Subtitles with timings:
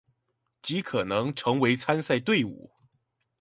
[0.63, 2.71] 極可能成為參賽隊伍